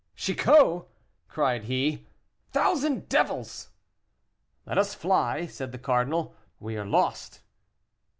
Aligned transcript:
"Chicot!" 0.15 0.87
cried 1.27 1.65
he; 1.65 2.07
"thousand 2.49 3.07
devils!" 3.07 3.69
"Let 4.65 4.79
us 4.79 4.95
fly!" 4.95 5.45
said 5.45 5.71
the 5.71 5.77
cardinal, 5.77 6.35
"we 6.59 6.75
are 6.75 6.87
lost." 6.87 7.41